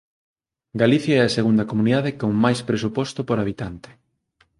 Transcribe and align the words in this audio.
Galicia 0.81 1.15
é 1.19 1.23
a 1.25 1.35
segunda 1.37 1.67
comunidade 1.71 2.11
con 2.21 2.31
máis 2.43 2.59
presuposto 2.69 3.19
por 3.27 3.37
habitante. 3.39 3.89